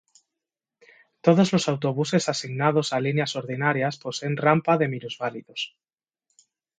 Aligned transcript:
Todos 1.21 1.53
los 1.53 1.69
autobuses 1.69 2.27
asignados 2.27 2.91
a 2.91 2.99
líneas 2.99 3.35
ordinarias 3.35 3.99
poseen 4.03 4.35
rampa 4.35 4.73
para 4.79 4.87
minusválidos. 4.87 5.77